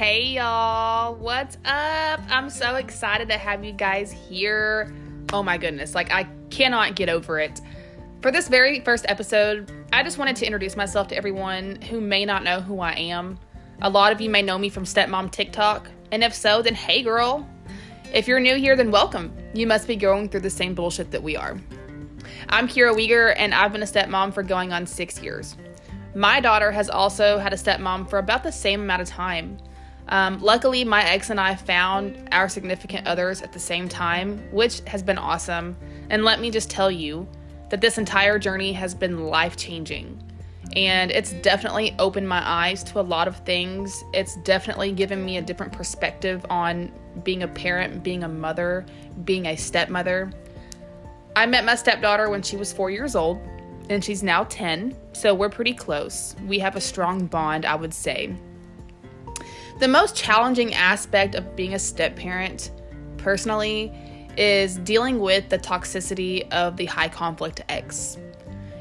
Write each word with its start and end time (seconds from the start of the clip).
Hey 0.00 0.28
y'all, 0.28 1.14
what's 1.16 1.58
up? 1.66 2.20
I'm 2.30 2.48
so 2.48 2.76
excited 2.76 3.28
to 3.28 3.36
have 3.36 3.62
you 3.62 3.72
guys 3.72 4.10
here. 4.10 4.94
Oh 5.30 5.42
my 5.42 5.58
goodness, 5.58 5.94
like 5.94 6.10
I 6.10 6.26
cannot 6.48 6.96
get 6.96 7.10
over 7.10 7.38
it. 7.38 7.60
For 8.22 8.32
this 8.32 8.48
very 8.48 8.80
first 8.80 9.04
episode, 9.10 9.70
I 9.92 10.02
just 10.02 10.16
wanted 10.16 10.36
to 10.36 10.46
introduce 10.46 10.74
myself 10.74 11.08
to 11.08 11.16
everyone 11.18 11.82
who 11.82 12.00
may 12.00 12.24
not 12.24 12.44
know 12.44 12.62
who 12.62 12.80
I 12.80 12.92
am. 12.92 13.38
A 13.82 13.90
lot 13.90 14.10
of 14.10 14.22
you 14.22 14.30
may 14.30 14.40
know 14.40 14.56
me 14.56 14.70
from 14.70 14.84
Stepmom 14.84 15.30
TikTok, 15.32 15.90
and 16.12 16.24
if 16.24 16.32
so, 16.32 16.62
then 16.62 16.74
hey 16.74 17.02
girl. 17.02 17.46
If 18.10 18.26
you're 18.26 18.40
new 18.40 18.56
here, 18.56 18.76
then 18.76 18.90
welcome. 18.90 19.30
You 19.52 19.66
must 19.66 19.86
be 19.86 19.96
going 19.96 20.30
through 20.30 20.40
the 20.40 20.48
same 20.48 20.74
bullshit 20.74 21.10
that 21.10 21.22
we 21.22 21.36
are. 21.36 21.60
I'm 22.48 22.68
Kira 22.68 22.94
Weger, 22.94 23.34
and 23.36 23.52
I've 23.52 23.70
been 23.70 23.82
a 23.82 23.84
stepmom 23.84 24.32
for 24.32 24.42
going 24.42 24.72
on 24.72 24.86
six 24.86 25.20
years. 25.20 25.58
My 26.14 26.40
daughter 26.40 26.72
has 26.72 26.88
also 26.88 27.36
had 27.36 27.52
a 27.52 27.56
stepmom 27.56 28.08
for 28.08 28.18
about 28.18 28.42
the 28.42 28.50
same 28.50 28.80
amount 28.80 29.02
of 29.02 29.08
time. 29.08 29.58
Um, 30.10 30.40
luckily, 30.40 30.84
my 30.84 31.04
ex 31.04 31.30
and 31.30 31.40
I 31.40 31.54
found 31.54 32.28
our 32.32 32.48
significant 32.48 33.06
others 33.06 33.42
at 33.42 33.52
the 33.52 33.60
same 33.60 33.88
time, 33.88 34.42
which 34.50 34.80
has 34.86 35.02
been 35.02 35.18
awesome. 35.18 35.76
And 36.10 36.24
let 36.24 36.40
me 36.40 36.50
just 36.50 36.68
tell 36.68 36.90
you 36.90 37.28
that 37.70 37.80
this 37.80 37.96
entire 37.96 38.38
journey 38.38 38.72
has 38.72 38.92
been 38.92 39.26
life 39.26 39.56
changing. 39.56 40.20
And 40.76 41.10
it's 41.10 41.32
definitely 41.34 41.94
opened 41.98 42.28
my 42.28 42.42
eyes 42.44 42.82
to 42.84 43.00
a 43.00 43.02
lot 43.02 43.28
of 43.28 43.36
things. 43.44 44.04
It's 44.12 44.36
definitely 44.42 44.92
given 44.92 45.24
me 45.24 45.36
a 45.36 45.42
different 45.42 45.72
perspective 45.72 46.44
on 46.50 46.92
being 47.24 47.44
a 47.44 47.48
parent, 47.48 48.02
being 48.02 48.24
a 48.24 48.28
mother, 48.28 48.84
being 49.24 49.46
a 49.46 49.56
stepmother. 49.56 50.32
I 51.36 51.46
met 51.46 51.64
my 51.64 51.76
stepdaughter 51.76 52.28
when 52.28 52.42
she 52.42 52.56
was 52.56 52.72
four 52.72 52.90
years 52.90 53.14
old, 53.14 53.40
and 53.88 54.04
she's 54.04 54.22
now 54.22 54.44
10, 54.44 54.96
so 55.12 55.34
we're 55.34 55.48
pretty 55.48 55.74
close. 55.74 56.36
We 56.46 56.58
have 56.60 56.76
a 56.76 56.80
strong 56.80 57.26
bond, 57.26 57.64
I 57.64 57.74
would 57.74 57.94
say. 57.94 58.34
The 59.80 59.88
most 59.88 60.14
challenging 60.14 60.74
aspect 60.74 61.34
of 61.34 61.56
being 61.56 61.72
a 61.72 61.78
step 61.78 62.14
parent, 62.14 62.70
personally, 63.16 63.90
is 64.36 64.76
dealing 64.76 65.20
with 65.20 65.48
the 65.48 65.58
toxicity 65.58 66.46
of 66.52 66.76
the 66.76 66.84
high 66.84 67.08
conflict 67.08 67.62
ex. 67.70 68.18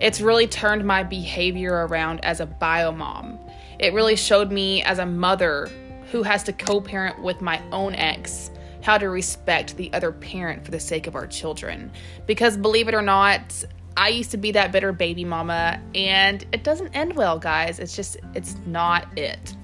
It's 0.00 0.20
really 0.20 0.46
turned 0.46 0.84
my 0.84 1.02
behavior 1.02 1.88
around 1.88 2.24
as 2.24 2.38
a 2.38 2.46
bio 2.46 2.92
mom. 2.92 3.40
It 3.80 3.92
really 3.92 4.14
showed 4.14 4.52
me 4.52 4.84
as 4.84 5.00
a 5.00 5.06
mother 5.06 5.68
who 6.12 6.22
has 6.22 6.44
to 6.44 6.52
co 6.52 6.80
parent 6.80 7.20
with 7.20 7.40
my 7.40 7.60
own 7.72 7.96
ex 7.96 8.52
how 8.80 8.96
to 8.96 9.08
respect 9.08 9.76
the 9.76 9.92
other 9.94 10.12
parent 10.12 10.64
for 10.64 10.70
the 10.70 10.78
sake 10.78 11.08
of 11.08 11.16
our 11.16 11.26
children. 11.26 11.90
Because 12.26 12.56
believe 12.56 12.86
it 12.86 12.94
or 12.94 13.02
not, 13.02 13.64
I 13.96 14.10
used 14.10 14.30
to 14.30 14.36
be 14.36 14.52
that 14.52 14.70
bitter 14.70 14.92
baby 14.92 15.24
mama, 15.24 15.80
and 15.92 16.46
it 16.52 16.62
doesn't 16.62 16.94
end 16.94 17.16
well, 17.16 17.40
guys. 17.40 17.80
It's 17.80 17.96
just, 17.96 18.18
it's 18.34 18.54
not 18.64 19.08
it. 19.18 19.56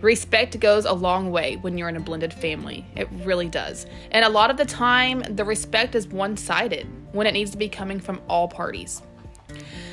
Respect 0.00 0.58
goes 0.60 0.84
a 0.84 0.92
long 0.92 1.30
way 1.30 1.56
when 1.56 1.76
you're 1.76 1.88
in 1.88 1.96
a 1.96 2.00
blended 2.00 2.32
family. 2.32 2.86
It 2.94 3.08
really 3.24 3.48
does. 3.48 3.86
And 4.12 4.24
a 4.24 4.28
lot 4.28 4.50
of 4.50 4.56
the 4.56 4.64
time, 4.64 5.22
the 5.36 5.44
respect 5.44 5.94
is 5.94 6.06
one 6.06 6.36
sided 6.36 6.86
when 7.12 7.26
it 7.26 7.32
needs 7.32 7.50
to 7.50 7.58
be 7.58 7.68
coming 7.68 7.98
from 7.98 8.20
all 8.28 8.48
parties. 8.48 9.02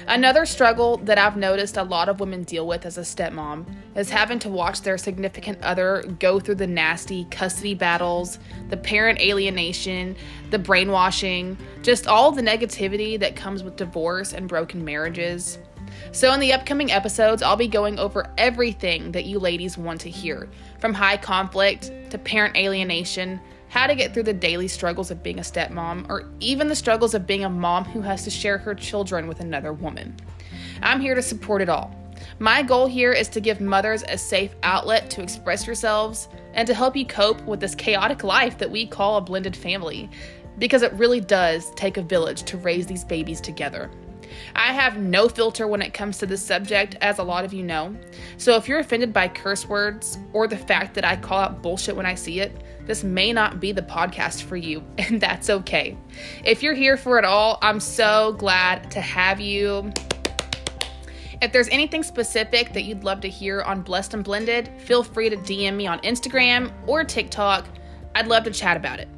Another 0.08 0.45
struggle 0.45 0.97
that 0.97 1.17
I've 1.17 1.36
noticed 1.36 1.78
a 1.78 1.84
lot 1.84 2.09
of 2.09 2.20
women 2.20 2.44
deal 2.44 2.67
with 2.67 2.86
as 2.86 3.00
a 3.00 3.02
stepmom 3.02 3.66
is 3.95 4.09
having 4.12 4.38
to 4.39 4.50
watch 4.50 4.81
their 4.81 5.00
significant 5.00 5.59
other 5.64 6.03
go 6.19 6.40
through 6.40 6.56
the 6.56 6.67
nasty 6.67 7.25
custody 7.31 7.73
battles, 7.73 8.38
the 8.69 8.78
parent 8.78 9.19
alienation, 9.19 10.16
the 10.52 10.59
brainwashing, 10.59 11.58
just 11.81 12.06
all 12.06 12.31
the 12.31 12.44
negativity 12.44 13.19
that 13.19 13.36
comes 13.36 13.64
with 13.64 13.78
divorce 13.78 14.34
and 14.34 14.47
broken 14.47 14.86
marriages. 14.86 15.58
So, 16.12 16.34
in 16.34 16.40
the 16.40 16.54
upcoming 16.54 16.92
episodes, 16.92 17.42
I'll 17.42 17.56
be 17.56 17.68
going 17.68 18.00
over 18.00 18.32
everything 18.38 19.12
that 19.12 19.26
you 19.26 19.40
ladies 19.40 19.78
want 19.78 20.02
to 20.02 20.10
hear 20.10 20.50
from 20.80 20.94
high 20.94 21.18
conflict 21.18 21.92
to 22.12 22.18
parent 22.18 22.56
alienation, 22.56 23.40
how 23.70 23.88
to 23.88 23.96
get 23.96 24.14
through 24.14 24.24
the 24.24 24.34
daily 24.34 24.68
struggles 24.68 25.12
of 25.12 25.24
being 25.24 25.40
a 25.40 25.44
stepmom, 25.44 26.09
or 26.09 26.30
even 26.40 26.68
the 26.68 26.75
struggles 26.75 27.14
of 27.14 27.28
being 27.28 27.44
a 27.44 27.50
mom 27.50 27.84
who 27.84 28.02
has 28.02 28.24
to 28.24 28.30
share 28.30 28.58
her 28.58 28.74
children 28.74 29.28
with 29.28 29.40
another 29.40 29.74
woman. 29.74 30.16
I'm 30.81 31.02
here 31.02 31.16
to 31.16 31.22
support 31.22 31.62
it 31.62 31.69
all. 31.69 31.94
My 32.40 32.64
goal 32.64 32.88
here 32.88 33.12
is 33.12 33.30
to 33.30 33.42
give 33.42 33.62
mothers 33.62 34.03
a 34.08 34.18
safe 34.18 34.56
outlet 34.64 35.09
to 35.12 35.22
express 35.22 35.66
yourselves 35.66 36.28
and 36.53 36.68
to 36.68 36.74
help 36.74 36.96
you 36.96 37.06
cope 37.06 37.42
with 37.44 37.59
this 37.59 37.75
chaotic 37.75 38.24
life 38.24 38.58
that 38.58 38.72
we 38.72 38.86
call 38.86 39.18
a 39.18 39.22
blended 39.22 39.56
family, 39.56 40.09
because 40.58 40.81
it 40.81 40.94
really 40.94 41.19
does 41.19 41.72
take 41.72 41.98
a 41.98 42.02
village 42.02 42.44
to 42.44 42.58
raise 42.58 42.88
these 42.88 43.03
babies 43.03 43.42
together. 43.42 43.90
I 44.56 44.74
have 44.74 44.97
no 44.97 45.30
filter 45.30 45.68
when 45.68 45.81
it 45.81 45.94
comes 45.94 46.18
to 46.19 46.25
this 46.25 46.46
subject, 46.46 46.96
as 47.02 47.19
a 47.19 47.24
lot 47.24 47.46
of 47.46 47.53
you 47.53 47.63
know. 47.63 47.96
So 48.38 48.56
if 48.56 48.68
you're 48.68 48.80
offended 48.80 49.13
by 49.13 49.28
curse 49.28 49.68
words 49.68 50.18
or 50.34 50.47
the 50.47 50.58
fact 50.58 50.94
that 50.96 51.06
I 51.06 51.16
call 51.16 51.40
out 51.40 51.62
bullshit 51.62 51.96
when 51.96 52.06
I 52.06 52.16
see 52.16 52.40
it, 52.40 52.56
this 52.86 53.03
may 53.03 53.34
not 53.34 53.59
be 53.59 53.72
the 53.72 53.81
podcast 53.81 54.44
for 54.44 54.56
you, 54.56 54.84
and 54.97 55.19
that's 55.19 55.50
okay. 55.50 55.97
If 56.44 56.63
you're 56.63 56.74
here 56.74 56.97
for 56.97 57.18
it 57.18 57.25
all, 57.25 57.58
I'm 57.62 57.80
so 57.80 58.34
glad 58.34 58.91
to 58.91 59.02
have 59.02 59.40
you. 59.40 59.91
If 61.42 61.52
there's 61.52 61.69
anything 61.69 62.03
specific 62.03 62.74
that 62.74 62.84
you'd 62.84 63.03
love 63.03 63.22
to 63.22 63.30
hear 63.30 63.62
on 63.62 63.81
Blessed 63.81 64.13
and 64.13 64.24
Blended, 64.24 64.69
feel 64.80 65.03
free 65.03 65.30
to 65.30 65.38
DM 65.38 65.75
me 65.75 65.86
on 65.86 66.00
Instagram 66.00 66.72
or 66.88 67.03
TikTok. 67.03 67.66
I'd 68.16 68.28
love 68.28 68.46
to 68.46 68.52
chat 68.52 68.78
about 68.78 69.00
it. 69.00 69.09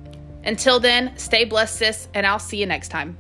Until 0.44 0.80
then, 0.80 1.16
stay 1.18 1.46
blessed, 1.46 1.76
sis, 1.76 2.08
and 2.14 2.26
I'll 2.26 2.40
see 2.40 2.58
you 2.58 2.66
next 2.66 2.90
time. 2.90 3.18